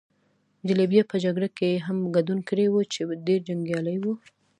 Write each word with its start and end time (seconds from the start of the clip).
د 0.67 0.67
لیبیا 0.79 1.03
په 1.11 1.15
جګړه 1.25 1.47
کې 1.57 1.67
يې 1.73 1.83
هم 1.85 1.97
ګډون 2.15 2.39
کړی 2.49 2.65
وو، 2.69 2.81
چې 2.93 2.99
ډېر 3.27 3.39
جنګیالی 3.49 3.97
وو. 3.99 4.13